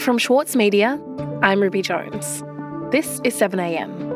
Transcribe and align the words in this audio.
From 0.00 0.16
Schwartz 0.16 0.56
Media, 0.56 0.98
I'm 1.42 1.60
Ruby 1.60 1.82
Jones. 1.82 2.42
This 2.90 3.20
is 3.22 3.38
7am. 3.38 4.08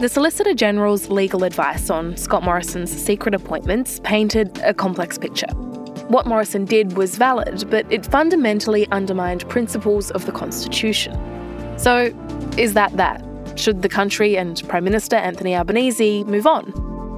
The 0.00 0.08
Solicitor 0.08 0.54
General's 0.54 1.10
legal 1.10 1.44
advice 1.44 1.90
on 1.90 2.16
Scott 2.16 2.42
Morrison's 2.42 2.90
secret 2.90 3.34
appointments 3.34 4.00
painted 4.02 4.58
a 4.62 4.72
complex 4.72 5.18
picture. 5.18 5.52
What 6.08 6.26
Morrison 6.26 6.64
did 6.64 6.96
was 6.96 7.18
valid, 7.18 7.68
but 7.68 7.84
it 7.92 8.06
fundamentally 8.06 8.88
undermined 8.92 9.46
principles 9.50 10.10
of 10.12 10.24
the 10.24 10.32
Constitution. 10.32 11.12
So, 11.78 12.14
is 12.56 12.72
that 12.72 12.96
that? 12.96 13.22
Should 13.56 13.82
the 13.82 13.90
country 13.90 14.38
and 14.38 14.66
Prime 14.70 14.84
Minister 14.84 15.16
Anthony 15.16 15.54
Albanese 15.54 16.24
move 16.24 16.46
on? 16.46 16.72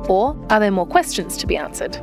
Or 0.08 0.36
are 0.50 0.58
there 0.58 0.72
more 0.72 0.86
questions 0.86 1.36
to 1.36 1.46
be 1.46 1.56
answered? 1.56 1.96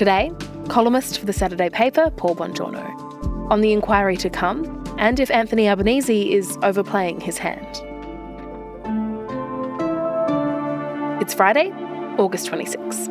Today, 0.00 0.32
columnist 0.68 1.18
for 1.18 1.26
the 1.26 1.32
Saturday 1.34 1.68
paper, 1.68 2.10
Paul 2.12 2.34
Bongiorno, 2.34 3.50
on 3.50 3.60
the 3.60 3.70
inquiry 3.74 4.16
to 4.16 4.30
come 4.30 4.64
and 4.96 5.20
if 5.20 5.30
Anthony 5.30 5.68
Albanese 5.68 6.32
is 6.32 6.56
overplaying 6.62 7.20
his 7.20 7.36
hand. 7.36 7.66
It's 11.20 11.34
Friday, 11.34 11.70
August 12.16 12.46
26. 12.46 13.10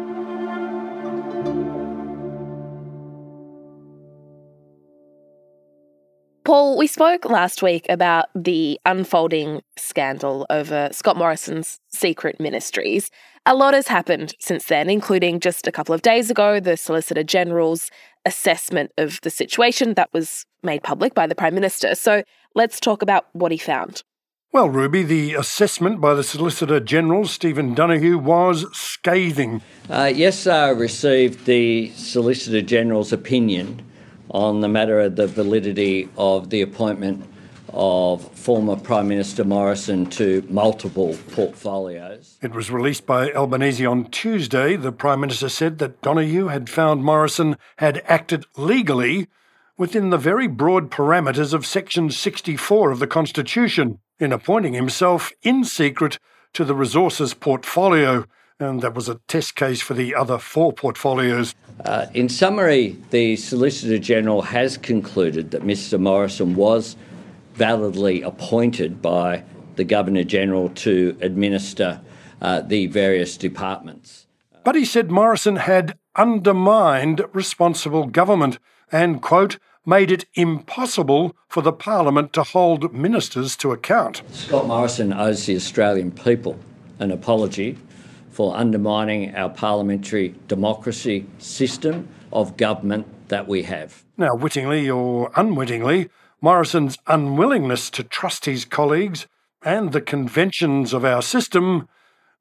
Paul, 6.43 6.75
we 6.79 6.87
spoke 6.87 7.25
last 7.25 7.61
week 7.61 7.85
about 7.87 8.29
the 8.33 8.79
unfolding 8.83 9.61
scandal 9.77 10.47
over 10.49 10.89
Scott 10.91 11.17
Morrison's 11.17 11.79
secret 11.89 12.39
ministries. 12.39 13.11
A 13.45 13.55
lot 13.55 13.73
has 13.73 13.87
happened 13.87 14.35
since 14.39 14.65
then, 14.65 14.89
including 14.89 15.39
just 15.39 15.67
a 15.67 15.71
couple 15.71 15.95
of 15.95 16.01
days 16.01 16.29
ago, 16.29 16.59
the 16.59 16.77
Solicitor 16.77 17.23
General's 17.23 17.89
assessment 18.25 18.91
of 18.97 19.19
the 19.21 19.29
situation 19.29 19.93
that 19.93 20.11
was 20.13 20.45
made 20.61 20.83
public 20.83 21.13
by 21.13 21.25
the 21.25 21.35
Prime 21.35 21.55
Minister. 21.55 21.95
So 21.95 22.23
let's 22.53 22.79
talk 22.79 23.01
about 23.01 23.27
what 23.33 23.51
he 23.51 23.57
found. 23.57 24.03
Well, 24.51 24.69
Ruby, 24.69 25.03
the 25.03 25.35
assessment 25.35 26.01
by 26.01 26.15
the 26.15 26.23
Solicitor 26.23 26.79
General, 26.79 27.27
Stephen 27.27 27.75
Donaghue, 27.75 28.17
was 28.17 28.65
scathing. 28.75 29.61
Uh, 29.87 30.11
yes, 30.13 30.47
I 30.47 30.69
received 30.69 31.45
the 31.45 31.91
Solicitor 31.91 32.63
General's 32.63 33.13
opinion 33.13 33.85
on 34.31 34.61
the 34.61 34.67
matter 34.67 34.99
of 34.99 35.17
the 35.17 35.27
validity 35.27 36.09
of 36.17 36.49
the 36.49 36.61
appointment 36.61 37.28
of 37.73 38.23
former 38.37 38.75
Prime 38.75 39.07
Minister 39.07 39.43
Morrison 39.43 40.05
to 40.11 40.45
multiple 40.49 41.17
portfolios. 41.31 42.37
It 42.41 42.53
was 42.53 42.71
released 42.71 43.05
by 43.05 43.31
Albanese 43.31 43.85
on 43.85 44.09
Tuesday. 44.11 44.75
The 44.75 44.91
Prime 44.91 45.21
Minister 45.21 45.49
said 45.49 45.77
that 45.79 46.01
Donaghue 46.01 46.47
had 46.47 46.69
found 46.69 47.03
Morrison 47.03 47.57
had 47.77 48.01
acted 48.05 48.45
legally 48.57 49.27
within 49.77 50.09
the 50.09 50.17
very 50.17 50.47
broad 50.47 50.91
parameters 50.91 51.53
of 51.53 51.65
Section 51.65 52.09
64 52.09 52.91
of 52.91 52.99
the 52.99 53.07
Constitution 53.07 53.99
in 54.19 54.31
appointing 54.31 54.73
himself 54.73 55.31
in 55.41 55.63
secret 55.63 56.19
to 56.53 56.65
the 56.65 56.75
resources 56.75 57.33
portfolio 57.33 58.25
and 58.59 58.81
that 58.81 58.93
was 58.93 59.07
a 59.07 59.15
test 59.27 59.55
case 59.55 59.81
for 59.81 59.93
the 59.93 60.13
other 60.13 60.37
four 60.37 60.73
portfolios. 60.73 61.55
Uh, 61.85 62.07
in 62.13 62.27
summary, 62.27 62.97
the 63.09 63.37
Solicitor 63.37 63.97
General 63.97 64.41
has 64.41 64.77
concluded 64.77 65.51
that 65.51 65.61
Mr 65.61 65.97
Morrison 65.97 66.55
was 66.55 66.97
validly 67.59 68.21
appointed 68.21 69.01
by 69.01 69.43
the 69.75 69.83
Governor 69.83 70.23
General 70.23 70.69
to 70.69 71.17
administer 71.19 71.99
uh, 72.41 72.61
the 72.61 72.87
various 72.87 73.35
departments. 73.35 74.25
But 74.63 74.75
he 74.75 74.85
said 74.85 75.11
Morrison 75.11 75.57
had 75.57 75.97
undermined 76.15 77.21
responsible 77.33 78.05
government 78.07 78.59
and, 78.91 79.21
quote, 79.21 79.59
made 79.85 80.09
it 80.09 80.25
impossible 80.35 81.35
for 81.49 81.61
the 81.61 81.73
Parliament 81.73 82.31
to 82.33 82.43
hold 82.43 82.93
ministers 82.93 83.57
to 83.57 83.71
account. 83.73 84.21
Scott 84.31 84.65
Morrison 84.65 85.11
owes 85.11 85.45
the 85.45 85.55
Australian 85.55 86.11
people 86.11 86.57
an 86.99 87.11
apology 87.11 87.77
for 88.31 88.55
undermining 88.55 89.35
our 89.35 89.49
parliamentary 89.49 90.33
democracy 90.47 91.25
system 91.39 92.07
of 92.31 92.55
government 92.55 93.05
that 93.27 93.47
we 93.47 93.63
have. 93.63 94.03
Now, 94.17 94.35
wittingly 94.35 94.89
or 94.89 95.31
unwittingly, 95.35 96.09
Morrison's 96.41 96.97
unwillingness 97.07 97.89
to 97.91 98.03
trust 98.03 98.45
his 98.45 98.65
colleagues 98.65 99.27
and 99.61 99.91
the 99.91 100.01
conventions 100.01 100.93
of 100.93 101.03
our 101.03 101.21
system, 101.21 101.87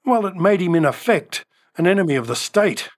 well, 0.05 0.27
it 0.27 0.37
made 0.37 0.61
him 0.61 0.75
in 0.75 0.85
effect 0.85 1.45
an 1.77 1.87
enemy 1.87 2.15
of 2.15 2.27
the 2.27 2.37
state. 2.37 2.91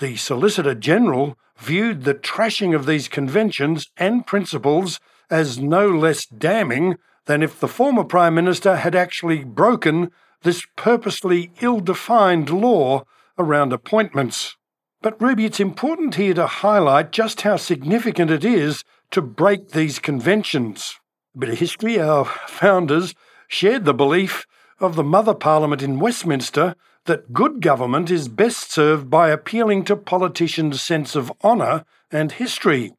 The 0.00 0.16
Solicitor 0.16 0.74
General 0.74 1.36
viewed 1.58 2.04
the 2.04 2.14
trashing 2.14 2.74
of 2.74 2.86
these 2.86 3.08
conventions 3.08 3.86
and 3.96 4.26
principles 4.26 4.98
as 5.30 5.58
no 5.58 5.88
less 5.88 6.26
damning 6.26 6.96
than 7.26 7.42
if 7.42 7.60
the 7.60 7.68
former 7.68 8.04
Prime 8.04 8.34
Minister 8.34 8.76
had 8.76 8.96
actually 8.96 9.44
broken 9.44 10.10
this 10.42 10.66
purposely 10.76 11.52
ill 11.60 11.80
defined 11.80 12.50
law 12.50 13.04
around 13.38 13.72
appointments. 13.72 14.56
But, 15.02 15.20
Ruby, 15.20 15.44
it's 15.44 15.58
important 15.58 16.14
here 16.14 16.34
to 16.34 16.46
highlight 16.46 17.10
just 17.10 17.40
how 17.40 17.56
significant 17.56 18.30
it 18.30 18.44
is 18.44 18.84
to 19.10 19.20
break 19.20 19.70
these 19.70 19.98
conventions. 19.98 20.94
A 21.34 21.38
bit 21.40 21.50
of 21.50 21.58
history 21.58 22.00
our 22.00 22.24
founders 22.24 23.12
shared 23.48 23.84
the 23.84 23.94
belief 23.94 24.46
of 24.78 24.94
the 24.94 25.02
Mother 25.02 25.34
Parliament 25.34 25.82
in 25.82 25.98
Westminster 25.98 26.76
that 27.06 27.32
good 27.32 27.60
government 27.60 28.12
is 28.12 28.28
best 28.28 28.70
served 28.70 29.10
by 29.10 29.30
appealing 29.30 29.84
to 29.86 29.96
politicians' 29.96 30.80
sense 30.80 31.16
of 31.16 31.32
honour 31.42 31.84
and 32.12 32.30
history. 32.30 32.92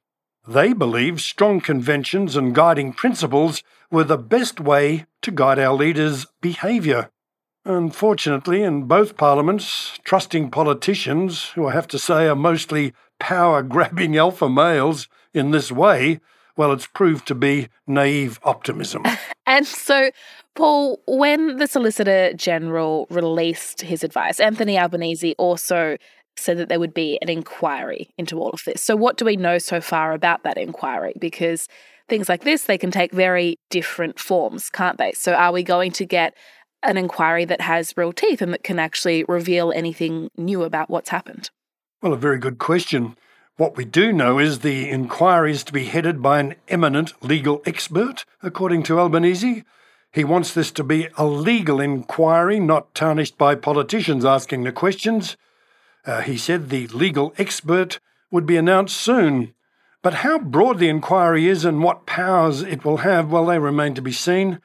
They 0.46 0.74
believed 0.74 1.22
strong 1.22 1.62
conventions 1.62 2.36
and 2.36 2.54
guiding 2.54 2.92
principles 2.92 3.64
were 3.90 4.04
the 4.04 4.18
best 4.18 4.60
way 4.60 5.06
to 5.22 5.32
guide 5.32 5.58
our 5.58 5.74
leaders' 5.74 6.28
behaviour. 6.42 7.12
Unfortunately, 7.66 8.62
in 8.62 8.84
both 8.84 9.16
parliaments, 9.16 9.98
trusting 10.04 10.52
politicians, 10.52 11.46
who 11.56 11.68
I 11.68 11.74
have 11.74 11.88
to 11.90 12.00
say 12.00 12.28
are 12.28 12.36
mostly 12.36 12.94
power 13.20 13.64
grabbing 13.64 14.18
alpha 14.26 14.50
males, 14.50 15.08
in 15.34 15.52
this 15.52 15.72
way, 15.72 16.20
well, 16.56 16.72
it's 16.72 16.86
proved 16.86 17.28
to 17.28 17.36
be 17.36 17.70
naive 17.88 18.40
optimism. 18.44 19.04
and 19.48 19.66
so, 19.66 20.12
Paul, 20.56 21.00
when 21.08 21.58
the 21.58 21.68
Solicitor 21.68 22.34
General 22.34 23.08
released 23.10 23.82
his 23.82 24.04
advice, 24.04 24.40
Anthony 24.40 24.78
Albanese 24.78 25.36
also 25.38 25.98
said 26.38 26.58
that 26.58 26.70
there 26.70 26.80
would 26.80 26.94
be 26.94 27.18
an 27.22 27.30
inquiry 27.30 28.10
into 28.18 28.40
all 28.40 28.50
of 28.50 28.64
this. 28.66 28.82
So, 28.82 28.96
what 28.96 29.18
do 29.18 29.26
we 29.26 29.36
know 29.36 29.58
so 29.58 29.82
far 29.82 30.14
about 30.14 30.44
that 30.44 30.58
inquiry? 30.58 31.14
Because 31.20 31.68
things 32.10 32.30
like 32.30 32.44
this, 32.44 32.64
they 32.66 32.78
can 32.78 32.92
take 32.92 33.12
very 33.12 33.58
different 33.70 34.20
forms, 34.20 34.70
can't 34.70 34.98
they? 34.98 35.14
So, 35.14 35.34
are 35.34 35.52
we 35.52 35.64
going 35.64 35.92
to 35.94 36.06
get 36.06 36.36
an 36.84 36.98
inquiry 36.98 37.46
that 37.46 37.62
has 37.62 37.94
real 37.96 38.14
teeth 38.14 38.42
and 38.42 38.54
that 38.54 38.64
can 38.64 38.80
actually 38.80 39.24
reveal 39.28 39.72
anything 39.72 40.30
new 40.38 40.64
about 40.64 40.90
what's 40.90 41.10
happened? 41.10 41.50
Well, 42.02 42.14
a 42.14 42.18
very 42.18 42.38
good 42.38 42.60
question. 42.60 43.16
What 43.56 43.78
we 43.78 43.86
do 43.86 44.12
know 44.12 44.40
is 44.40 44.60
the 44.60 44.90
inquiry 44.90 45.52
is 45.52 45.64
to 45.66 45.74
be 45.74 45.86
headed 45.86 46.22
by 46.22 46.40
an 46.40 46.56
eminent 46.68 47.14
legal 47.24 47.62
expert, 47.66 48.26
according 48.42 48.84
to 48.84 49.00
Albanese. 49.00 49.64
He 50.12 50.24
wants 50.24 50.54
this 50.54 50.72
to 50.72 50.84
be 50.84 51.08
a 51.18 51.26
legal 51.26 51.80
inquiry, 51.80 52.60
not 52.60 52.94
tarnished 52.96 53.38
by 53.38 53.56
politicians 53.56 54.26
asking 54.26 54.64
the 54.64 54.72
questions. 54.72 55.38
Uh, 56.06 56.22
he 56.22 56.38
said 56.38 56.70
the 56.70 56.88
legal 56.88 57.34
expert 57.38 58.00
would 58.32 58.46
be 58.46 58.58
announced 58.58 58.98
soon. 58.98 59.54
But 60.02 60.16
how 60.16 60.40
broad 60.40 60.80
the 60.80 60.90
inquiry 60.90 61.48
is 61.48 61.64
and 61.64 61.82
what 61.82 62.06
powers 62.06 62.62
it 62.62 62.84
will 62.84 62.98
have, 62.98 63.32
well, 63.32 63.46
they 63.46 63.60
remain 63.60 63.94
to 63.94 64.02
be 64.02 64.12
seen. 64.12 64.60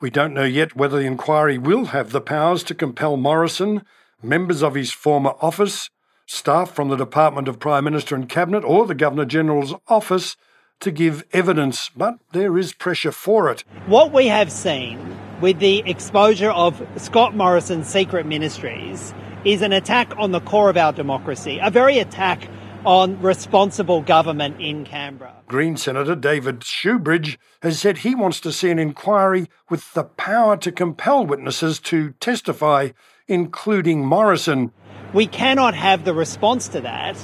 We 0.00 0.10
don't 0.10 0.32
know 0.32 0.44
yet 0.44 0.76
whether 0.76 0.98
the 1.00 1.06
inquiry 1.06 1.58
will 1.58 1.86
have 1.86 2.12
the 2.12 2.20
powers 2.20 2.62
to 2.64 2.74
compel 2.74 3.16
Morrison, 3.16 3.82
members 4.22 4.62
of 4.62 4.74
his 4.74 4.92
former 4.92 5.34
office, 5.40 5.90
staff 6.24 6.70
from 6.70 6.88
the 6.88 6.96
Department 6.96 7.48
of 7.48 7.58
Prime 7.58 7.82
Minister 7.82 8.14
and 8.14 8.28
Cabinet, 8.28 8.64
or 8.64 8.86
the 8.86 8.94
Governor 8.94 9.24
General's 9.24 9.74
office 9.88 10.36
to 10.78 10.92
give 10.92 11.24
evidence, 11.32 11.90
but 11.96 12.14
there 12.30 12.56
is 12.56 12.72
pressure 12.72 13.10
for 13.10 13.50
it. 13.50 13.64
What 13.86 14.12
we 14.12 14.28
have 14.28 14.52
seen 14.52 15.18
with 15.40 15.58
the 15.58 15.78
exposure 15.80 16.50
of 16.52 16.80
Scott 16.96 17.34
Morrison's 17.34 17.88
secret 17.88 18.24
ministries 18.24 19.12
is 19.44 19.62
an 19.62 19.72
attack 19.72 20.12
on 20.16 20.30
the 20.30 20.40
core 20.40 20.70
of 20.70 20.76
our 20.76 20.92
democracy, 20.92 21.58
a 21.60 21.72
very 21.72 21.98
attack 21.98 22.48
on 22.84 23.20
responsible 23.20 24.00
government 24.02 24.60
in 24.60 24.84
Canberra. 24.84 25.34
Green 25.46 25.76
Senator 25.76 26.14
David 26.14 26.60
Shoebridge 26.60 27.38
has 27.62 27.78
said 27.78 27.98
he 27.98 28.14
wants 28.14 28.40
to 28.40 28.52
see 28.52 28.70
an 28.70 28.78
inquiry 28.78 29.48
with 29.68 29.92
the 29.94 30.04
power 30.04 30.56
to 30.58 30.70
compel 30.70 31.26
witnesses 31.26 31.80
to 31.80 32.10
testify, 32.20 32.90
including 33.26 34.04
Morrison. 34.04 34.72
We 35.12 35.26
cannot 35.26 35.74
have 35.74 36.04
the 36.04 36.14
response 36.14 36.68
to 36.68 36.80
that 36.82 37.16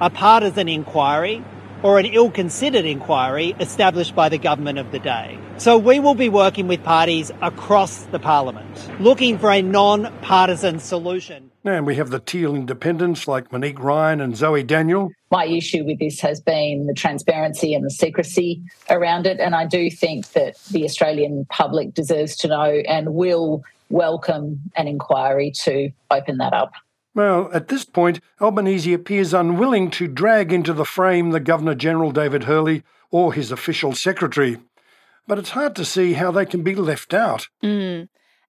a 0.00 0.10
partisan 0.10 0.68
inquiry 0.68 1.44
or 1.82 1.98
an 1.98 2.06
ill 2.06 2.30
considered 2.30 2.84
inquiry 2.84 3.54
established 3.58 4.14
by 4.14 4.28
the 4.28 4.38
government 4.38 4.78
of 4.78 4.92
the 4.92 4.98
day. 4.98 5.38
So 5.58 5.76
we 5.76 5.98
will 5.98 6.14
be 6.14 6.28
working 6.28 6.68
with 6.68 6.84
parties 6.84 7.32
across 7.42 8.04
the 8.04 8.20
parliament, 8.20 8.88
looking 9.00 9.40
for 9.40 9.50
a 9.50 9.60
non-partisan 9.60 10.78
solution. 10.78 11.50
And 11.64 11.84
we 11.84 11.96
have 11.96 12.10
the 12.10 12.20
Teal 12.20 12.54
independents 12.54 13.26
like 13.26 13.50
Monique 13.50 13.80
Ryan 13.80 14.20
and 14.20 14.36
Zoe 14.36 14.62
Daniel. 14.62 15.10
My 15.32 15.46
issue 15.46 15.84
with 15.84 15.98
this 15.98 16.20
has 16.20 16.40
been 16.40 16.86
the 16.86 16.94
transparency 16.94 17.74
and 17.74 17.84
the 17.84 17.90
secrecy 17.90 18.62
around 18.88 19.26
it. 19.26 19.40
And 19.40 19.56
I 19.56 19.66
do 19.66 19.90
think 19.90 20.30
that 20.32 20.56
the 20.70 20.84
Australian 20.84 21.44
public 21.46 21.92
deserves 21.92 22.36
to 22.36 22.48
know 22.48 22.82
and 22.88 23.14
will 23.14 23.64
welcome 23.90 24.60
an 24.76 24.86
inquiry 24.86 25.50
to 25.64 25.90
open 26.12 26.38
that 26.38 26.52
up. 26.52 26.72
Well, 27.16 27.50
at 27.52 27.66
this 27.66 27.84
point, 27.84 28.20
Albanese 28.40 28.94
appears 28.94 29.34
unwilling 29.34 29.90
to 29.90 30.06
drag 30.06 30.52
into 30.52 30.72
the 30.72 30.84
frame 30.84 31.32
the 31.32 31.40
Governor 31.40 31.74
General 31.74 32.12
David 32.12 32.44
Hurley 32.44 32.84
or 33.10 33.32
his 33.32 33.50
official 33.50 33.92
secretary 33.92 34.58
but 35.28 35.38
it's 35.38 35.50
hard 35.50 35.76
to 35.76 35.84
see 35.84 36.14
how 36.14 36.32
they 36.32 36.46
can 36.46 36.62
be 36.62 36.74
left 36.74 37.14
out. 37.14 37.46
Mm. 37.62 38.08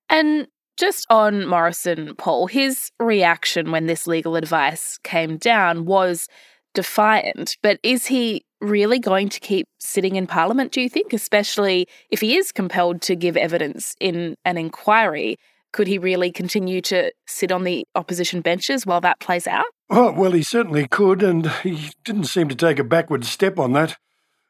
And 0.10 0.48
just 0.78 1.06
on 1.10 1.46
Morrison, 1.46 2.16
Paul, 2.16 2.48
his 2.48 2.90
reaction 3.00 3.70
when 3.70 3.86
this 3.86 4.08
legal 4.08 4.36
advice 4.36 4.98
came 5.04 5.38
down 5.38 5.86
was 5.86 6.28
defiant. 6.74 7.58
But 7.62 7.80
is 7.84 8.06
he 8.06 8.46
really 8.62 9.00
going 9.00 9.30
to 9.30 9.40
keep 9.40 9.68
sitting 9.80 10.16
in 10.16 10.26
Parliament, 10.26 10.72
do 10.72 10.82
you 10.82 10.90
think? 10.90 11.14
Especially 11.14 11.86
if 12.10 12.22
he 12.22 12.38
is 12.38 12.52
compelled 12.52 13.02
to 13.04 13.16
give 13.16 13.38
evidence 13.38 13.96
in 14.00 14.36
an 14.46 14.58
inquiry. 14.58 15.38
Could 15.72 15.88
he 15.88 15.98
really 15.98 16.32
continue 16.32 16.82
to 16.84 17.12
sit 17.28 17.52
on 17.52 17.64
the 17.64 17.86
opposition 17.94 18.42
benches 18.42 18.86
while 18.86 19.02
that 19.02 19.20
plays 19.20 19.46
out? 19.46 19.66
Oh, 19.90 20.12
well, 20.12 20.32
he 20.32 20.44
certainly 20.44 20.88
could, 20.88 21.22
and 21.22 21.48
he 21.64 21.92
didn't 22.04 22.24
seem 22.24 22.48
to 22.50 22.56
take 22.56 22.80
a 22.80 22.84
backward 22.84 23.24
step 23.26 23.60
on 23.60 23.74
that. 23.74 23.98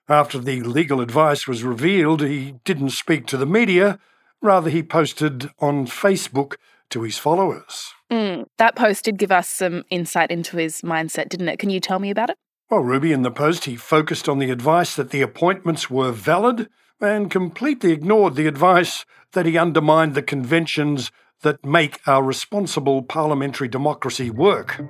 After 0.10 0.40
the 0.40 0.64
legal 0.64 1.02
advice 1.02 1.48
was 1.48 1.64
revealed, 1.64 2.22
he 2.22 2.56
didn't 2.66 2.90
speak 2.90 3.28
to 3.28 3.38
the 3.38 3.46
media. 3.46 4.00
Rather, 4.42 4.72
he 4.72 4.82
posted 4.82 5.52
on 5.60 5.86
Facebook 5.86 6.56
to 6.90 7.04
his 7.04 7.20
followers. 7.20 7.94
Mm, 8.10 8.46
that 8.58 8.76
post 8.76 9.06
did 9.06 9.20
give 9.20 9.32
us 9.32 9.48
some 9.48 9.84
insight 9.92 10.32
into 10.32 10.58
his 10.58 10.82
mindset, 10.82 11.30
didn't 11.30 11.50
it? 11.50 11.60
Can 11.60 11.70
you 11.70 11.80
tell 11.80 12.00
me 12.00 12.10
about 12.10 12.32
it? 12.32 12.38
Well, 12.72 12.82
Ruby, 12.82 13.12
in 13.12 13.22
the 13.22 13.30
post, 13.30 13.66
he 13.66 13.76
focused 13.76 14.28
on 14.28 14.40
the 14.40 14.50
advice 14.50 14.96
that 14.96 15.12
the 15.12 15.22
appointments 15.22 15.92
were 15.92 16.12
valid 16.12 16.70
and 17.00 17.30
completely 17.30 17.92
ignored 17.92 18.36
the 18.36 18.48
advice 18.48 19.06
that 19.34 19.46
he 19.46 19.60
undermined 19.60 20.16
the 20.16 20.24
conventions 20.24 21.12
that 21.42 21.64
make 21.64 22.00
our 22.08 22.24
responsible 22.24 23.04
parliamentary 23.04 23.68
democracy 23.68 24.32
work. 24.32 24.82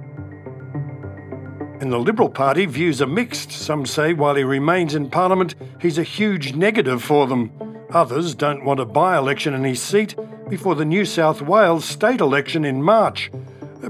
In 1.81 1.91
the 1.91 1.99
Liberal 1.99 2.29
Party, 2.29 2.65
views 2.65 3.01
are 3.01 3.07
mixed. 3.07 3.53
Some 3.53 3.85
say 3.85 4.11
while 4.11 4.35
he 4.35 4.43
remains 4.43 4.95
in 4.95 5.09
Parliament, 5.09 5.55
he's 5.79 5.97
a 5.97 6.03
huge 6.03 6.53
negative 6.53 7.01
for 7.01 7.25
them. 7.25 7.51
Others 7.91 8.35
don't 8.35 8.65
want 8.65 8.81
a 8.81 8.85
by 8.85 9.17
election 9.17 9.53
in 9.53 9.63
his 9.63 9.81
seat 9.81 10.13
before 10.49 10.75
the 10.75 10.83
New 10.83 11.05
South 11.05 11.41
Wales 11.41 11.85
state 11.85 12.19
election 12.19 12.65
in 12.65 12.83
March 12.83 13.31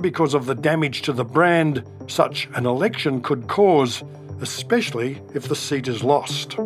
because 0.02 0.36
of 0.36 0.46
the 0.46 0.54
damage 0.54 1.02
to 1.02 1.14
the 1.14 1.26
brand 1.26 1.84
such 2.06 2.48
an 2.54 2.68
election 2.68 3.22
could 3.24 3.48
cause, 3.48 4.04
especially 4.40 5.20
if 5.34 5.48
the 5.48 5.56
seat 5.56 5.88
is 5.88 6.04
lost. 6.04 6.58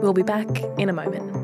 We'll 0.00 0.12
be 0.12 0.22
back 0.22 0.48
in 0.78 0.88
a 0.88 0.92
moment. 0.92 1.43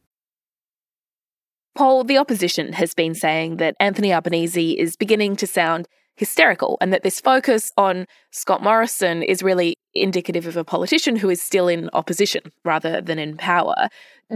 Paul, 1.75 2.03
the 2.03 2.17
opposition 2.17 2.73
has 2.73 2.93
been 2.93 3.15
saying 3.15 3.57
that 3.57 3.75
Anthony 3.79 4.11
Albanese 4.11 4.77
is 4.77 4.95
beginning 4.95 5.35
to 5.37 5.47
sound 5.47 5.87
hysterical 6.15 6.77
and 6.81 6.91
that 6.91 7.03
this 7.03 7.21
focus 7.21 7.71
on 7.77 8.05
Scott 8.31 8.61
Morrison 8.61 9.23
is 9.23 9.41
really 9.41 9.75
indicative 9.93 10.45
of 10.45 10.57
a 10.57 10.63
politician 10.63 11.15
who 11.15 11.29
is 11.29 11.41
still 11.41 11.67
in 11.67 11.89
opposition 11.93 12.41
rather 12.65 13.01
than 13.01 13.17
in 13.17 13.37
power. 13.37 13.87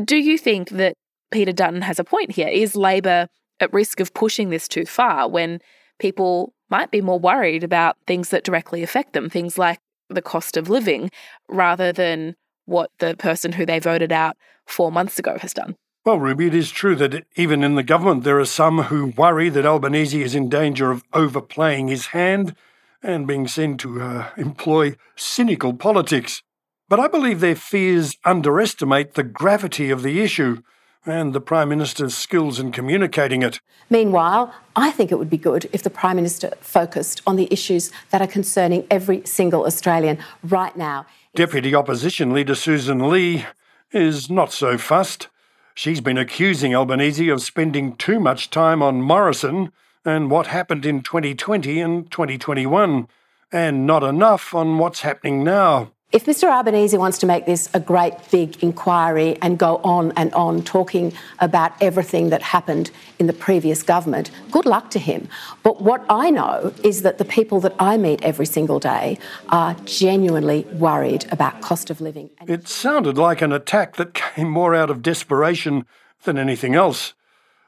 Do 0.06 0.18
you 0.18 0.38
think 0.38 0.70
that 0.70 0.96
Peter 1.32 1.52
Dutton 1.52 1.82
has 1.82 2.00
a 2.00 2.04
point 2.04 2.32
here? 2.32 2.48
Is 2.48 2.76
Labor 2.76 3.28
at 3.60 3.74
risk 3.74 4.00
of 4.00 4.14
pushing 4.14 4.50
this 4.50 4.68
too 4.68 4.86
far 4.86 5.30
when 5.30 5.60
people 6.00 6.54
might 6.70 6.92
be 6.92 7.02
more 7.02 7.20
worried 7.20 7.64
about 7.64 7.98
things 8.08 8.30
that 8.30 8.44
directly 8.44 8.82
affect 8.82 9.14
them, 9.14 9.30
things 9.30 9.58
like 9.58 9.80
the 10.10 10.22
cost 10.22 10.58
of 10.58 10.70
living, 10.70 11.12
rather 11.50 11.92
than 11.92 12.36
what 12.66 12.90
the 13.00 13.16
person 13.18 13.52
who 13.52 13.66
they 13.66 13.80
voted 13.80 14.12
out 14.12 14.36
four 14.66 14.92
months 14.92 15.20
ago 15.20 15.38
has 15.40 15.54
done? 15.54 15.76
Well, 16.06 16.20
Ruby, 16.20 16.46
it 16.46 16.54
is 16.54 16.70
true 16.70 16.96
that 16.98 17.26
even 17.36 17.64
in 17.64 17.74
the 17.74 17.82
government 17.82 18.24
there 18.24 18.40
are 18.40 18.46
some 18.46 18.84
who 18.84 19.08
worry 19.08 19.50
that 19.50 19.66
Albanese 19.66 20.22
is 20.22 20.36
in 20.36 20.50
danger 20.50 20.92
of 20.92 21.04
overplaying 21.14 21.88
his 21.88 22.08
hand 22.08 22.56
and 23.02 23.26
being 23.26 23.48
seen 23.48 23.76
to 23.78 24.00
uh, 24.00 24.30
employ 24.38 24.98
cynical 25.16 25.74
politics. 25.74 26.44
But 26.88 27.00
I 27.00 27.08
believe 27.08 27.40
their 27.40 27.56
fears 27.56 28.18
underestimate 28.24 29.16
the 29.16 29.24
gravity 29.24 29.90
of 29.90 30.04
the 30.04 30.22
issue 30.22 30.62
and 31.08 31.34
the 31.34 31.42
Prime 31.42 31.70
Minister's 31.70 32.16
skills 32.16 32.60
in 32.60 32.72
communicating 32.72 33.42
it. 33.42 33.60
Meanwhile, 33.90 34.54
I 34.76 34.92
think 34.92 35.12
it 35.12 35.18
would 35.18 35.30
be 35.32 35.38
good 35.38 35.68
if 35.74 35.82
the 35.82 35.90
Prime 35.90 36.18
Minister 36.18 36.52
focused 36.62 37.24
on 37.26 37.36
the 37.36 37.52
issues 37.52 37.92
that 38.12 38.22
are 38.22 38.28
concerning 38.28 38.86
every 38.92 39.26
single 39.26 39.66
Australian 39.66 40.20
right 40.44 40.78
now. 40.78 41.08
Deputy 41.34 41.74
Opposition 41.74 42.32
Leader 42.32 42.54
Susan 42.54 43.10
Lee 43.10 43.48
is 43.92 44.30
not 44.30 44.54
so 44.54 44.78
fussed. 44.78 45.30
She's 45.78 46.00
been 46.00 46.18
accusing 46.18 46.74
Albanese 46.74 47.28
of 47.28 47.42
spending 47.42 47.98
too 47.98 48.18
much 48.18 48.50
time 48.50 48.82
on 48.82 49.02
Morrison 49.02 49.74
and 50.06 50.32
what 50.32 50.48
happened 50.48 50.86
in 50.86 51.02
2020 51.02 51.82
and 51.82 52.10
2021, 52.10 53.10
and 53.52 53.86
not 53.86 54.02
enough 54.02 54.56
on 54.56 54.78
what's 54.78 55.02
happening 55.02 55.44
now. 55.44 55.92
If 56.16 56.28
Mr 56.28 56.48
Albanese 56.50 56.98
wants 56.98 57.18
to 57.18 57.26
make 57.26 57.46
this 57.46 57.68
a 57.74 57.80
great 57.82 58.14
big 58.32 58.64
inquiry 58.64 59.38
and 59.42 59.60
go 59.60 59.82
on 59.84 60.14
and 60.16 60.34
on 60.34 60.64
talking 60.64 61.12
about 61.40 61.74
everything 61.82 62.30
that 62.30 62.42
happened 62.42 62.90
in 63.20 63.28
the 63.28 63.34
previous 63.34 63.84
government, 63.84 64.32
good 64.50 64.66
luck 64.66 64.92
to 64.92 65.00
him. 65.00 65.28
But 65.62 65.82
what 65.82 66.06
I 66.10 66.30
know 66.30 66.74
is 66.86 67.02
that 67.02 67.18
the 67.18 67.26
people 67.26 67.60
that 67.60 67.76
I 67.80 67.98
meet 67.98 68.24
every 68.24 68.46
single 68.46 68.80
day 68.80 69.18
are 69.50 69.76
genuinely 69.84 70.62
worried 70.72 71.26
about 71.34 71.60
cost 71.60 71.90
of 71.90 72.00
living. 72.00 72.30
It 72.48 72.70
sounded 72.70 73.18
like 73.18 73.42
an 73.42 73.52
attack 73.52 73.98
that 73.98 74.14
came 74.14 74.50
more 74.50 74.74
out 74.74 74.90
of 74.90 75.02
desperation 75.02 75.86
than 76.24 76.38
anything 76.38 76.76
else. 76.76 77.14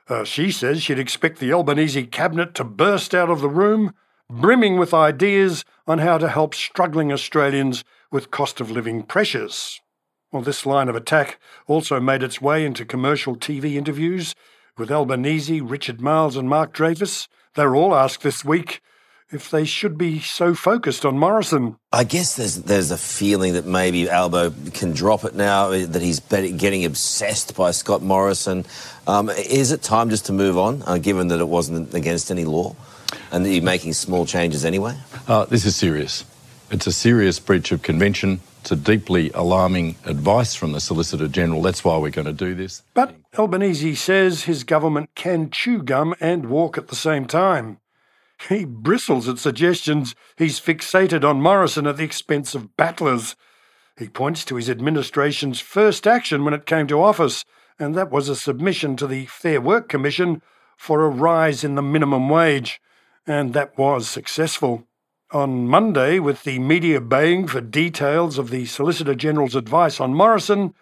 Uh, 0.08 0.24
she 0.24 0.52
says 0.52 0.82
she'd 0.82 1.00
expect 1.00 1.40
the 1.40 1.52
Albanese 1.52 2.06
cabinet 2.06 2.54
to 2.56 2.64
burst 2.64 3.14
out 3.14 3.30
of 3.30 3.42
the 3.42 3.50
room, 3.50 3.94
brimming 4.30 4.78
with 4.78 4.94
ideas 4.94 5.66
on 5.86 6.00
how 6.00 6.18
to 6.18 6.30
help 6.30 6.56
struggling 6.56 7.12
Australians 7.12 7.84
with 8.12 8.32
cost 8.32 8.60
of 8.60 8.72
living 8.72 9.04
pressures. 9.04 9.80
Well, 10.32 10.42
this 10.42 10.66
line 10.66 10.90
of 10.90 10.96
attack 10.96 11.40
also 11.68 12.00
made 12.00 12.24
its 12.24 12.42
way 12.42 12.66
into 12.66 12.86
commercial 12.86 13.36
TV 13.36 13.76
interviews 13.76 14.36
with 14.78 14.92
Albanese, 14.92 15.62
Richard 15.62 16.02
Marles, 16.02 16.36
and 16.36 16.50
Mark 16.50 16.74
Dreyfus. 16.74 17.28
They 17.56 17.66
were 17.66 17.76
all 17.76 17.96
asked 17.96 18.22
this 18.22 18.44
week 18.44 18.82
if 19.32 19.50
they 19.50 19.66
should 19.66 19.98
be 19.98 20.20
so 20.20 20.54
focused 20.54 21.06
on 21.06 21.18
Morrison. 21.18 21.76
I 21.92 22.04
guess 22.04 22.36
there's 22.36 22.56
there's 22.64 22.92
a 22.92 22.98
feeling 22.98 23.54
that 23.54 23.66
maybe 23.66 24.10
Albo 24.10 24.52
can 24.74 24.94
drop 24.94 25.26
it 25.26 25.36
now, 25.36 25.70
that 25.70 26.02
he's 26.02 26.20
getting 26.20 26.86
obsessed 26.86 27.56
by 27.56 27.72
Scott 27.72 28.02
Morrison. 28.02 28.66
Um, 29.06 29.30
is 29.30 29.72
it 29.72 29.82
time 29.82 30.10
just 30.10 30.28
to 30.28 30.34
move 30.34 30.58
on, 30.58 30.84
uh, 30.86 30.98
given 30.98 31.28
that 31.30 31.40
it 31.40 31.48
wasn't 31.48 31.94
against 31.94 32.32
any 32.32 32.46
law 32.46 32.76
and 33.32 33.46
that 33.46 33.50
you're 33.52 33.64
making 33.64 33.94
small 33.94 34.26
changes 34.26 34.64
anyway? 34.64 34.98
Uh, 35.28 35.46
this 35.46 35.66
is 35.66 35.76
serious. 35.76 36.24
It's 36.70 36.86
a 36.86 36.92
serious 36.92 37.40
breach 37.40 37.72
of 37.72 37.82
convention. 37.82 38.42
It's 38.60 38.72
a 38.72 38.76
deeply 38.76 39.32
alarming 39.34 39.96
advice 40.04 40.54
from 40.54 40.74
the 40.74 40.82
Solicitor 40.82 41.30
General. 41.30 41.62
That's 41.62 41.86
why 41.86 41.98
we're 41.98 42.12
going 42.12 42.28
to 42.28 42.34
do 42.34 42.56
this. 42.56 42.84
But 42.94 43.16
Albanese 43.38 43.96
says 43.96 44.44
his 44.44 44.66
government 44.66 45.12
can 45.16 45.50
chew 45.50 45.82
gum 45.82 46.14
and 46.20 46.50
walk 46.50 46.78
at 46.78 46.90
the 46.90 46.96
same 46.96 47.26
time. 47.26 47.80
He 48.50 48.66
bristles 48.66 49.30
at 49.30 49.40
suggestions 49.40 50.14
he's 50.38 50.60
fixated 50.60 51.24
on 51.24 51.42
Morrison 51.42 51.88
at 51.88 51.96
the 51.96 52.04
expense 52.04 52.54
of 52.54 52.76
battlers. 52.76 53.38
He 53.98 54.10
points 54.10 54.44
to 54.46 54.56
his 54.56 54.70
administration's 54.70 55.62
first 55.62 56.06
action 56.06 56.44
when 56.44 56.54
it 56.54 56.66
came 56.66 56.88
to 56.88 57.02
office, 57.02 57.46
and 57.80 57.96
that 57.96 58.12
was 58.12 58.28
a 58.28 58.36
submission 58.36 58.98
to 58.98 59.08
the 59.08 59.26
Fair 59.28 59.62
Work 59.62 59.88
Commission 59.88 60.42
for 60.76 61.06
a 61.06 61.10
rise 61.10 61.64
in 61.64 61.76
the 61.76 61.82
minimum 61.82 62.28
wage, 62.28 62.82
and 63.26 63.54
that 63.54 63.78
was 63.78 64.10
successful. 64.10 64.87
On 65.34 65.68
Monday, 65.68 66.20
with 66.20 66.44
the 66.44 66.58
media 66.58 67.02
baying 67.02 67.48
for 67.48 67.60
details 67.60 68.38
of 68.38 68.50
the 68.50 68.66
Solicitor 68.66 69.14
General's 69.14 69.56
advice 69.56 70.00
on 70.00 70.14
Morrison, 70.14 70.74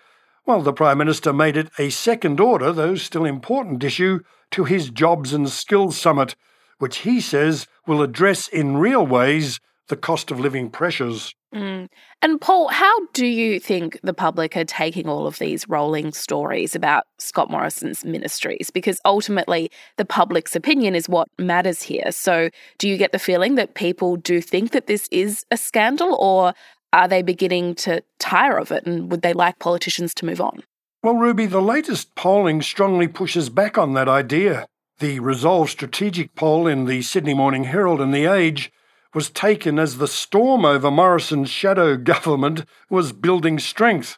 well, 0.45 0.61
the 0.61 0.71
Prime 0.71 0.99
Minister 0.99 1.33
made 1.33 1.57
it 1.57 1.71
a 1.79 1.89
second 1.89 2.39
order, 2.39 2.71
though 2.71 2.93
still 2.93 3.25
important 3.25 3.83
issue, 3.83 4.19
to 4.51 4.65
his 4.65 4.91
Jobs 4.91 5.33
and 5.33 5.49
Skills 5.49 5.97
Summit, 5.97 6.35
which 6.77 6.97
he 6.97 7.19
says 7.19 7.65
will 7.87 8.03
address 8.03 8.47
in 8.47 8.77
real 8.77 9.03
ways 9.03 9.59
the 9.87 9.95
cost 9.95 10.31
of 10.31 10.39
living 10.39 10.69
pressures. 10.69 11.33
Mm. 11.53 11.87
And 12.21 12.41
Paul, 12.41 12.67
how 12.67 12.93
do 13.13 13.25
you 13.25 13.59
think 13.59 13.99
the 14.03 14.13
public 14.13 14.57
are 14.57 14.65
taking 14.65 15.07
all 15.07 15.27
of 15.27 15.39
these 15.39 15.69
rolling 15.69 16.11
stories 16.11 16.75
about 16.75 17.05
Scott 17.19 17.49
Morrison's 17.49 18.03
ministries? 18.03 18.71
Because 18.71 18.99
ultimately, 19.05 19.71
the 19.97 20.05
public's 20.05 20.55
opinion 20.55 20.95
is 20.95 21.07
what 21.07 21.29
matters 21.37 21.81
here. 21.81 22.11
So, 22.11 22.49
do 22.77 22.89
you 22.89 22.97
get 22.97 23.11
the 23.11 23.19
feeling 23.19 23.55
that 23.55 23.75
people 23.75 24.17
do 24.17 24.41
think 24.41 24.71
that 24.71 24.87
this 24.87 25.07
is 25.11 25.45
a 25.51 25.57
scandal, 25.57 26.15
or 26.15 26.53
are 26.91 27.07
they 27.07 27.21
beginning 27.21 27.75
to 27.75 28.01
tire 28.19 28.57
of 28.57 28.71
it 28.71 28.85
and 28.85 29.11
would 29.11 29.21
they 29.21 29.33
like 29.33 29.59
politicians 29.59 30.13
to 30.15 30.25
move 30.25 30.41
on? 30.41 30.63
Well, 31.03 31.15
Ruby, 31.15 31.45
the 31.45 31.61
latest 31.61 32.15
polling 32.15 32.61
strongly 32.61 33.07
pushes 33.07 33.49
back 33.49 33.77
on 33.77 33.93
that 33.93 34.07
idea. 34.07 34.65
The 34.99 35.19
Resolve 35.19 35.69
Strategic 35.69 36.35
poll 36.35 36.67
in 36.67 36.85
the 36.85 37.01
Sydney 37.01 37.33
Morning 37.33 37.65
Herald 37.65 37.99
and 37.99 38.13
The 38.13 38.25
Age 38.25 38.71
was 39.15 39.29
taken 39.29 39.79
as 39.79 39.97
the 39.97 40.07
storm 40.07 40.65
over 40.65 40.91
Morrison's 40.91 41.49
shadow 41.49 41.95
government 42.11 42.65
was 42.89 43.13
building 43.13 43.57
strength, 43.57 44.17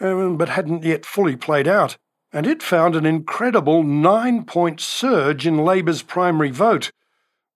um, 0.00 0.36
but 0.36 0.48
hadn't 0.48 0.82
yet 0.82 1.04
fully 1.06 1.36
played 1.36 1.68
out. 1.68 1.98
And 2.32 2.46
it 2.46 2.62
found 2.62 2.96
an 2.96 3.04
incredible 3.04 3.82
nine 3.82 4.44
point 4.44 4.80
surge 4.80 5.46
in 5.46 5.58
Labor's 5.58 6.00
primary 6.00 6.50
vote 6.50 6.90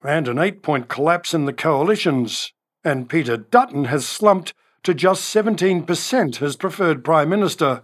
and 0.05 0.29
an 0.29 0.39
eight 0.39 0.63
point 0.63 0.89
collapse 0.89 1.33
in 1.33 1.47
the 1.47 1.53
coalitions. 1.53 2.53
And 2.85 3.09
Peter 3.09 3.39
Dutton 3.39 3.87
has 3.87 4.07
slumped 4.07 4.53
to 4.85 4.95
just 4.95 5.35
17% 5.35 6.43
as 6.43 6.57
preferred 6.57 7.03
Prime 7.03 7.29
Minister, 7.29 7.83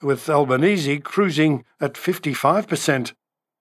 with 0.00 0.30
Albanese 0.30 1.00
cruising 1.00 1.64
at 1.80 1.94
55%. 1.94 3.12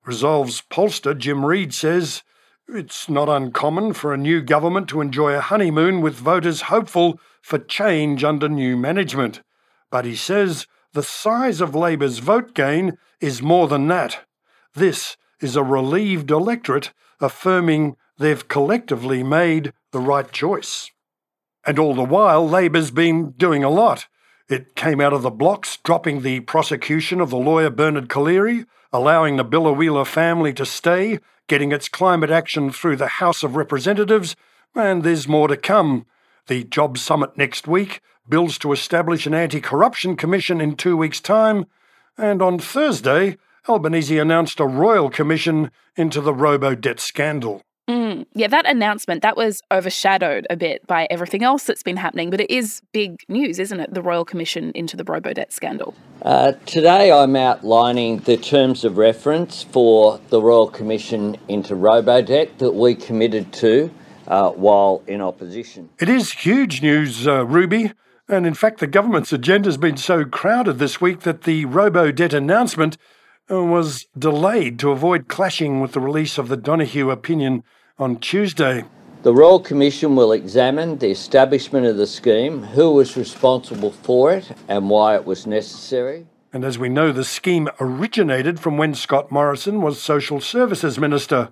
Resolve's 0.05 0.61
pollster 0.71 1.17
Jim 1.17 1.43
Reed 1.43 1.73
says 1.73 2.23
it's 2.69 3.07
not 3.07 3.29
uncommon 3.29 3.93
for 3.93 4.13
a 4.13 4.17
new 4.17 4.41
government 4.41 4.89
to 4.89 4.99
enjoy 4.99 5.33
a 5.33 5.41
honeymoon 5.41 6.01
with 6.01 6.15
voters 6.15 6.63
hopeful 6.63 7.19
for 7.41 7.57
change 7.57 8.23
under 8.23 8.49
new 8.49 8.75
management. 8.75 9.41
But 9.89 10.03
he 10.03 10.15
says 10.15 10.67
the 10.93 11.03
size 11.03 11.61
of 11.61 11.75
Labor's 11.75 12.19
vote 12.19 12.53
gain 12.53 12.97
is 13.21 13.41
more 13.41 13.67
than 13.67 13.87
that. 13.87 14.25
This 14.73 15.15
is 15.39 15.55
a 15.55 15.63
relieved 15.63 16.29
electorate 16.29 16.91
affirming 17.21 17.95
they've 18.17 18.47
collectively 18.47 19.23
made 19.23 19.71
the 19.91 19.99
right 19.99 20.29
choice. 20.31 20.91
And 21.65 21.79
all 21.79 21.93
the 21.93 22.03
while, 22.03 22.47
Labor's 22.47 22.91
been 22.91 23.31
doing 23.31 23.63
a 23.63 23.69
lot. 23.69 24.07
It 24.49 24.75
came 24.75 25.01
out 25.01 25.13
of 25.13 25.21
the 25.21 25.31
blocks, 25.31 25.77
dropping 25.83 26.21
the 26.21 26.41
prosecution 26.41 27.21
of 27.21 27.29
the 27.29 27.37
lawyer 27.37 27.69
Bernard 27.69 28.07
Collaery, 28.07 28.65
allowing 28.91 29.35
the 29.35 29.45
Biloela 29.45 30.05
family 30.05 30.53
to 30.53 30.65
stay 30.65 31.19
getting 31.47 31.71
its 31.71 31.89
climate 31.89 32.29
action 32.29 32.71
through 32.71 32.97
the 32.97 33.07
House 33.07 33.43
of 33.43 33.55
Representatives, 33.55 34.35
and 34.75 35.03
there's 35.03 35.27
more 35.27 35.47
to 35.47 35.57
come. 35.57 36.05
The 36.47 36.63
Jobs 36.63 37.01
Summit 37.01 37.37
next 37.37 37.67
week, 37.67 38.01
bills 38.27 38.57
to 38.59 38.71
establish 38.71 39.25
an 39.25 39.33
anti 39.33 39.59
corruption 39.59 40.15
commission 40.15 40.61
in 40.61 40.75
two 40.75 40.95
weeks' 40.95 41.19
time, 41.19 41.65
and 42.17 42.41
on 42.41 42.59
Thursday, 42.59 43.37
Albanese 43.67 44.17
announced 44.17 44.59
a 44.59 44.65
royal 44.65 45.09
commission 45.09 45.71
into 45.95 46.21
the 46.21 46.33
robo 46.33 46.75
debt 46.75 46.99
scandal. 46.99 47.63
Mm, 47.87 48.25
yeah, 48.33 48.47
that 48.47 48.69
announcement 48.69 49.21
that 49.21 49.37
was 49.37 49.61
overshadowed 49.71 50.45
a 50.49 50.57
bit 50.57 50.85
by 50.87 51.07
everything 51.09 51.41
else 51.41 51.63
that's 51.63 51.83
been 51.83 51.95
happening, 51.95 52.29
but 52.29 52.41
it 52.41 52.51
is 52.51 52.81
big 52.91 53.21
news, 53.29 53.59
isn't 53.59 53.79
it? 53.79 53.93
The 53.93 54.01
Royal 54.01 54.25
Commission 54.25 54.73
into 54.75 54.97
the 54.97 55.05
Robodebt 55.05 55.53
scandal. 55.53 55.95
Uh, 56.21 56.51
today, 56.65 57.13
I'm 57.13 57.37
outlining 57.37 58.19
the 58.19 58.35
terms 58.35 58.83
of 58.83 58.97
reference 58.97 59.63
for 59.63 60.19
the 60.29 60.41
Royal 60.41 60.67
Commission 60.67 61.37
into 61.47 61.75
Robodebt 61.75 62.57
that 62.57 62.73
we 62.73 62.93
committed 62.93 63.53
to 63.53 63.89
uh, 64.27 64.51
while 64.51 65.01
in 65.07 65.21
opposition. 65.21 65.89
It 65.99 66.09
is 66.09 66.33
huge 66.33 66.81
news, 66.81 67.25
uh, 67.25 67.45
Ruby. 67.45 67.93
And 68.27 68.45
in 68.45 68.53
fact, 68.53 68.81
the 68.81 68.87
government's 68.87 69.31
agenda 69.31 69.69
has 69.69 69.77
been 69.77 69.95
so 69.95 70.25
crowded 70.25 70.79
this 70.79 70.99
week 70.99 71.21
that 71.21 71.43
the 71.43 71.63
robo 71.63 72.11
debt 72.11 72.33
announcement 72.33 72.97
was 73.49 74.05
delayed 74.17 74.79
to 74.79 74.91
avoid 74.91 75.27
clashing 75.27 75.79
with 75.79 75.93
the 75.93 75.99
release 75.99 76.37
of 76.37 76.49
the 76.49 76.57
Donaghue 76.57 77.09
opinion 77.09 77.63
on 77.97 78.17
Tuesday. 78.17 78.83
The 79.23 79.33
Royal 79.33 79.59
Commission 79.59 80.15
will 80.15 80.31
examine 80.31 80.97
the 80.97 81.09
establishment 81.09 81.85
of 81.85 81.97
the 81.97 82.07
scheme, 82.07 82.63
who 82.63 82.91
was 82.91 83.17
responsible 83.17 83.91
for 83.91 84.31
it, 84.33 84.51
and 84.67 84.89
why 84.89 85.15
it 85.15 85.25
was 85.25 85.47
necessary. 85.47 86.27
And 86.53 86.63
as 86.63 86.77
we 86.77 86.89
know, 86.89 87.11
the 87.11 87.23
scheme 87.23 87.67
originated 87.79 88.59
from 88.59 88.77
when 88.77 88.95
Scott 88.95 89.31
Morrison 89.31 89.81
was 89.81 90.01
Social 90.01 90.39
Services 90.39 90.99
Minister 90.99 91.49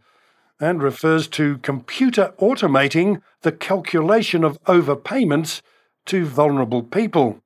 and 0.59 0.81
refers 0.81 1.27
to 1.27 1.57
computer 1.57 2.33
automating 2.39 3.21
the 3.41 3.51
calculation 3.51 4.43
of 4.43 4.61
overpayments 4.63 5.61
to 6.05 6.25
vulnerable 6.25 6.83
people. 6.83 7.41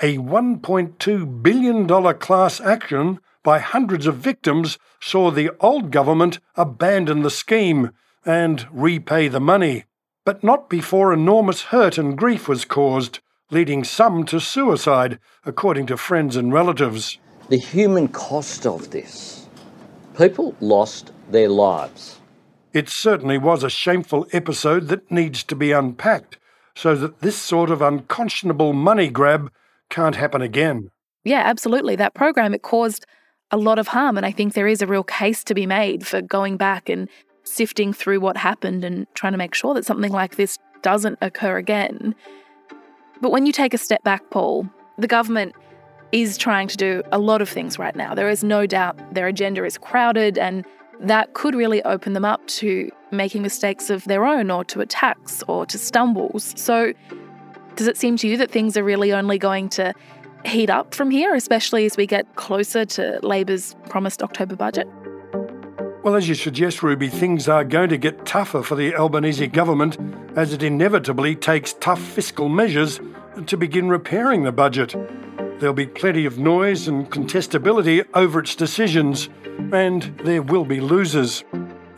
A 0.00 0.16
$1.2 0.16 1.42
billion 1.42 1.86
class 2.14 2.60
action 2.60 3.20
by 3.42 3.58
hundreds 3.58 4.06
of 4.06 4.16
victims 4.16 4.78
saw 5.00 5.30
the 5.30 5.50
old 5.60 5.90
government 5.90 6.38
abandon 6.56 7.22
the 7.22 7.30
scheme 7.30 7.90
and 8.24 8.66
repay 8.70 9.28
the 9.28 9.40
money, 9.40 9.84
but 10.24 10.44
not 10.44 10.68
before 10.68 11.12
enormous 11.12 11.62
hurt 11.62 11.96
and 11.96 12.18
grief 12.18 12.48
was 12.48 12.64
caused, 12.64 13.20
leading 13.50 13.82
some 13.82 14.24
to 14.24 14.40
suicide, 14.40 15.18
according 15.44 15.86
to 15.86 15.96
friends 15.96 16.36
and 16.36 16.52
relatives. 16.52 17.18
The 17.48 17.56
human 17.56 18.08
cost 18.08 18.66
of 18.66 18.90
this. 18.90 19.48
People 20.16 20.54
lost 20.60 21.12
their 21.30 21.48
lives. 21.48 22.18
It 22.72 22.88
certainly 22.88 23.38
was 23.38 23.64
a 23.64 23.70
shameful 23.70 24.26
episode 24.32 24.88
that 24.88 25.10
needs 25.10 25.42
to 25.44 25.56
be 25.56 25.72
unpacked 25.72 26.38
so 26.74 26.94
that 26.94 27.20
this 27.20 27.36
sort 27.36 27.70
of 27.70 27.82
unconscionable 27.82 28.72
money 28.72 29.08
grab 29.08 29.50
can't 29.88 30.16
happen 30.16 30.40
again. 30.40 30.90
Yeah, 31.24 31.42
absolutely. 31.44 31.96
That 31.96 32.14
program, 32.14 32.54
it 32.54 32.62
caused 32.62 33.06
a 33.50 33.56
lot 33.56 33.78
of 33.78 33.88
harm. 33.88 34.16
And 34.16 34.26
I 34.26 34.32
think 34.32 34.54
there 34.54 34.68
is 34.68 34.82
a 34.82 34.86
real 34.86 35.04
case 35.04 35.44
to 35.44 35.54
be 35.54 35.66
made 35.66 36.06
for 36.06 36.20
going 36.22 36.56
back 36.56 36.88
and 36.88 37.08
sifting 37.44 37.92
through 37.92 38.20
what 38.20 38.36
happened 38.36 38.84
and 38.84 39.06
trying 39.14 39.32
to 39.32 39.38
make 39.38 39.54
sure 39.54 39.74
that 39.74 39.84
something 39.84 40.12
like 40.12 40.36
this 40.36 40.58
doesn't 40.82 41.18
occur 41.20 41.56
again. 41.56 42.14
But 43.20 43.32
when 43.32 43.46
you 43.46 43.52
take 43.52 43.74
a 43.74 43.78
step 43.78 44.02
back, 44.02 44.30
Paul, 44.30 44.68
the 44.98 45.06
government 45.06 45.54
is 46.12 46.36
trying 46.36 46.68
to 46.68 46.76
do 46.76 47.02
a 47.12 47.18
lot 47.18 47.42
of 47.42 47.48
things 47.48 47.78
right 47.78 47.94
now. 47.94 48.14
There 48.14 48.28
is 48.28 48.42
no 48.42 48.66
doubt 48.66 49.14
their 49.14 49.28
agenda 49.28 49.64
is 49.64 49.78
crowded, 49.78 50.38
and 50.38 50.66
that 51.00 51.34
could 51.34 51.54
really 51.54 51.82
open 51.84 52.14
them 52.14 52.24
up 52.24 52.46
to 52.46 52.90
making 53.10 53.42
mistakes 53.42 53.90
of 53.90 54.04
their 54.04 54.24
own 54.24 54.50
or 54.50 54.64
to 54.64 54.80
attacks 54.80 55.42
or 55.48 55.66
to 55.66 55.78
stumbles. 55.78 56.52
So, 56.56 56.92
does 57.76 57.86
it 57.86 57.96
seem 57.96 58.16
to 58.18 58.28
you 58.28 58.36
that 58.38 58.50
things 58.50 58.76
are 58.76 58.84
really 58.84 59.12
only 59.12 59.38
going 59.38 59.68
to 59.70 59.94
heat 60.44 60.70
up 60.70 60.94
from 60.94 61.10
here, 61.10 61.34
especially 61.34 61.84
as 61.84 61.96
we 61.96 62.06
get 62.06 62.36
closer 62.36 62.84
to 62.84 63.20
Labor's 63.22 63.74
promised 63.88 64.22
October 64.22 64.56
budget? 64.56 64.88
Well, 66.02 66.16
as 66.16 66.28
you 66.28 66.34
suggest, 66.34 66.82
Ruby, 66.82 67.08
things 67.08 67.46
are 67.46 67.62
going 67.62 67.90
to 67.90 67.98
get 67.98 68.24
tougher 68.24 68.62
for 68.62 68.74
the 68.74 68.94
Albanese 68.94 69.46
government 69.48 69.98
as 70.34 70.52
it 70.54 70.62
inevitably 70.62 71.36
takes 71.36 71.74
tough 71.74 72.00
fiscal 72.00 72.48
measures 72.48 73.00
to 73.46 73.56
begin 73.58 73.90
repairing 73.90 74.44
the 74.44 74.52
budget. 74.52 74.94
There'll 75.58 75.74
be 75.74 75.86
plenty 75.86 76.24
of 76.24 76.38
noise 76.38 76.88
and 76.88 77.10
contestability 77.10 78.06
over 78.14 78.40
its 78.40 78.54
decisions, 78.54 79.28
and 79.72 80.02
there 80.24 80.40
will 80.40 80.64
be 80.64 80.80
losers. 80.80 81.44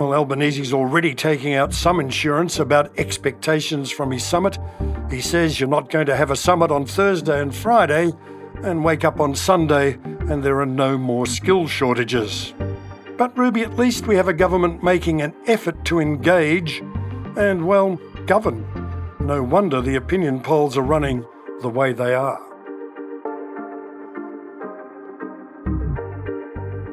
Well, 0.01 0.15
Albanese's 0.15 0.73
already 0.73 1.15
taking 1.15 1.55
out 1.55 1.73
some 1.73 2.01
insurance 2.01 2.59
about 2.59 2.99
expectations 2.99 3.93
from 3.93 4.11
his 4.11 4.25
summit. 4.25 4.59
He 5.13 5.21
says 5.21 5.61
you're 5.61 5.69
not 5.69 5.91
going 5.91 6.07
to 6.07 6.17
have 6.17 6.31
a 6.31 6.37
summit 6.37 6.71
on 6.71 6.87
Thursday 6.87 7.39
and 7.39 7.55
Friday 7.55 8.15
and 8.63 8.83
wake 8.83 9.05
up 9.05 9.21
on 9.21 9.35
Sunday 9.35 9.99
and 10.03 10.43
there 10.43 10.59
are 10.59 10.67
no 10.67 10.97
more 10.97 11.27
skill 11.27 11.67
shortages. 11.67 12.55
But, 13.19 13.37
Ruby, 13.37 13.61
at 13.61 13.77
least 13.77 14.07
we 14.07 14.17
have 14.17 14.27
a 14.27 14.33
government 14.33 14.83
making 14.83 15.21
an 15.21 15.35
effort 15.47 15.85
to 15.85 16.01
engage 16.01 16.83
and, 17.37 17.67
well, 17.67 18.01
govern. 18.25 18.67
No 19.21 19.43
wonder 19.43 19.83
the 19.83 19.97
opinion 19.97 20.41
polls 20.41 20.79
are 20.79 20.83
running 20.83 21.27
the 21.61 21.69
way 21.69 21.93
they 21.93 22.15
are. 22.15 22.41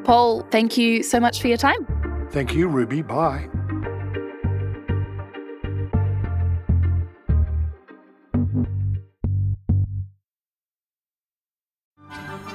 Paul, 0.04 0.46
thank 0.50 0.76
you 0.76 1.02
so 1.02 1.20
much 1.20 1.40
for 1.40 1.48
your 1.48 1.56
time. 1.56 1.86
Thank 2.30 2.54
you, 2.54 2.68
Ruby. 2.68 3.00
Bye. 3.00 3.48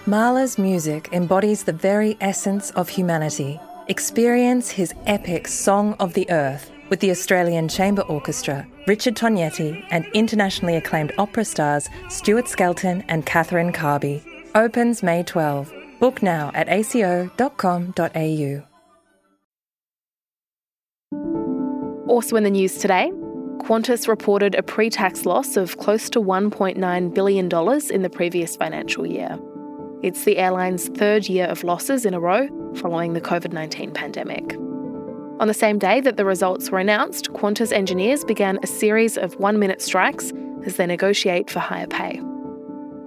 Mahler's 0.07 0.59
music 0.59 1.09
embodies 1.13 1.63
the 1.63 1.73
very 1.73 2.15
essence 2.21 2.69
of 2.71 2.87
humanity. 2.87 3.59
Experience 3.87 4.69
his 4.69 4.93
epic 5.07 5.47
Song 5.47 5.95
of 5.99 6.13
the 6.13 6.29
Earth 6.29 6.69
with 6.89 6.99
the 6.99 7.09
Australian 7.09 7.67
Chamber 7.67 8.03
Orchestra, 8.03 8.67
Richard 8.85 9.15
Tognetti, 9.15 9.83
and 9.89 10.05
internationally 10.13 10.75
acclaimed 10.75 11.11
opera 11.17 11.43
stars 11.43 11.89
Stuart 12.09 12.47
Skelton 12.47 13.03
and 13.07 13.25
Catherine 13.25 13.73
Carby. 13.73 14.23
Opens 14.53 15.01
May 15.01 15.23
12. 15.23 15.73
Book 15.99 16.21
now 16.21 16.51
at 16.53 16.69
aco.com.au. 16.69 18.61
Also 22.07 22.35
in 22.35 22.43
the 22.43 22.51
news 22.51 22.77
today, 22.77 23.09
Qantas 23.57 24.07
reported 24.07 24.53
a 24.53 24.61
pre 24.61 24.91
tax 24.91 25.25
loss 25.25 25.57
of 25.57 25.79
close 25.79 26.11
to 26.11 26.21
$1.9 26.21 27.13
billion 27.15 27.45
in 27.91 28.01
the 28.03 28.09
previous 28.11 28.55
financial 28.55 29.07
year. 29.07 29.39
It's 30.05 30.23
the 30.23 30.37
airline's 30.37 30.87
third 30.89 31.27
year 31.27 31.47
of 31.47 31.63
losses 31.63 32.05
in 32.05 32.13
a 32.13 32.19
row 32.19 32.47
following 32.75 33.13
the 33.13 33.21
COVID 33.21 33.51
19 33.51 33.89
pandemic. 33.89 34.53
On 35.39 35.47
the 35.47 35.53
same 35.55 35.79
day 35.79 35.99
that 35.99 36.15
the 36.15 36.25
results 36.25 36.69
were 36.69 36.77
announced, 36.77 37.33
Qantas 37.33 37.71
engineers 37.71 38.23
began 38.23 38.59
a 38.61 38.67
series 38.67 39.17
of 39.17 39.33
one 39.37 39.57
minute 39.57 39.81
strikes 39.81 40.31
as 40.63 40.75
they 40.75 40.85
negotiate 40.85 41.49
for 41.49 41.57
higher 41.57 41.87
pay. 41.87 42.21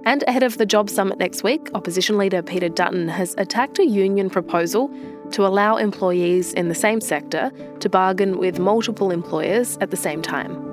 And 0.05 0.25
ahead 0.27 0.43
of 0.43 0.57
the 0.57 0.65
job 0.65 0.89
summit 0.89 1.19
next 1.19 1.41
week, 1.41 1.69
opposition 1.73 2.17
leader 2.17 2.41
Peter 2.41 2.67
Dutton 2.67 3.07
has 3.07 3.33
attacked 3.37 3.79
a 3.79 3.85
union 3.85 4.29
proposal 4.29 4.91
to 5.31 5.47
allow 5.47 5.77
employees 5.77 6.51
in 6.51 6.67
the 6.67 6.75
same 6.75 6.99
sector 6.99 7.49
to 7.79 7.87
bargain 7.87 8.37
with 8.37 8.59
multiple 8.59 9.09
employers 9.09 9.77
at 9.79 9.89
the 9.89 9.95
same 9.95 10.21
time. 10.21 10.68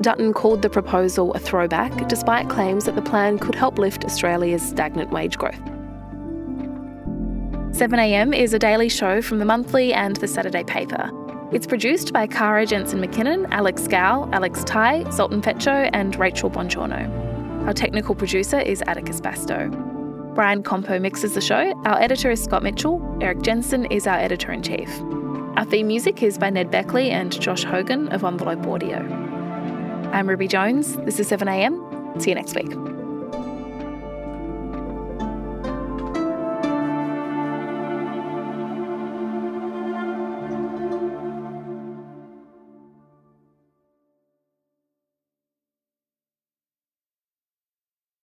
Dutton 0.00 0.32
called 0.32 0.62
the 0.62 0.70
proposal 0.70 1.32
a 1.34 1.40
throwback, 1.40 2.08
despite 2.08 2.48
claims 2.48 2.84
that 2.84 2.94
the 2.94 3.02
plan 3.02 3.38
could 3.38 3.54
help 3.54 3.78
lift 3.78 4.04
Australia's 4.04 4.62
stagnant 4.62 5.10
wage 5.10 5.36
growth. 5.36 5.60
7am 7.70 8.36
is 8.36 8.54
a 8.54 8.58
daily 8.58 8.88
show 8.88 9.20
from 9.20 9.38
the 9.38 9.44
monthly 9.44 9.92
and 9.92 10.16
the 10.16 10.28
Saturday 10.28 10.64
paper. 10.64 11.10
It's 11.52 11.66
produced 11.66 12.12
by 12.12 12.26
Kara 12.26 12.66
Jensen 12.66 13.00
McKinnon, 13.00 13.48
Alex 13.50 13.88
Gow, 13.88 14.28
Alex 14.32 14.62
Tighe, 14.64 15.10
Zoltan 15.12 15.42
Fecso, 15.42 15.90
and 15.92 16.14
Rachel 16.16 16.50
Bongiorno. 16.50 17.66
Our 17.66 17.72
technical 17.72 18.14
producer 18.14 18.60
is 18.60 18.82
Atticus 18.86 19.20
Bastow. 19.20 19.70
Brian 20.34 20.62
Campeau 20.62 21.00
mixes 21.00 21.34
the 21.34 21.40
show. 21.40 21.72
Our 21.84 22.00
editor 22.00 22.30
is 22.30 22.42
Scott 22.42 22.62
Mitchell. 22.62 23.02
Erik 23.20 23.42
Jensen 23.42 23.86
is 23.86 24.06
our 24.06 24.18
editor 24.18 24.52
in 24.52 24.62
chief. 24.62 24.88
Our 25.56 25.64
theme 25.64 25.88
music 25.88 26.22
is 26.22 26.38
by 26.38 26.50
Ned 26.50 26.70
Beckley 26.70 27.10
and 27.10 27.32
Josh 27.40 27.64
Hogan 27.64 28.08
of 28.08 28.22
Envelope 28.22 28.66
Audio. 28.66 29.37
I'm 30.12 30.28
Ruby 30.28 30.48
Jones. 30.48 30.96
This 30.98 31.20
is 31.20 31.30
7am. 31.30 32.20
See 32.22 32.30
you 32.30 32.34
next 32.34 32.54
week. 32.54 32.97